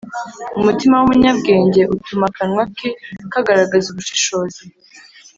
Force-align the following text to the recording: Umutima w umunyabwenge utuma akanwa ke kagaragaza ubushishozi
Umutima 0.59 0.95
w 0.97 1.03
umunyabwenge 1.05 1.81
utuma 1.95 2.25
akanwa 2.31 2.63
ke 2.77 2.89
kagaragaza 3.33 3.85
ubushishozi 3.89 4.63